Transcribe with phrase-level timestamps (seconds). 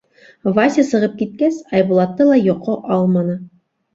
[0.53, 3.37] Вася сығып киткәс, Айбулатты ла йоҡо алманы.